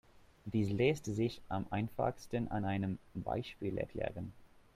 Dies 0.45 0.71
lässt 0.71 1.05
sich 1.05 1.41
am 1.47 1.67
einfachsten 1.69 2.47
an 2.47 2.65
einem 2.65 2.97
Beispiel 3.13 3.77
erklären. 3.77 4.33